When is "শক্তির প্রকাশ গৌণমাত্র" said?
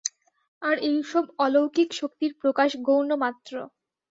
1.93-3.53